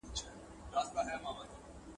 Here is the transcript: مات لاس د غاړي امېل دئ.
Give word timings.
مات 0.03 0.19
لاس 0.73 0.87
د 0.89 0.93
غاړي 0.95 1.11
امېل 1.17 1.45
دئ. 1.47 1.55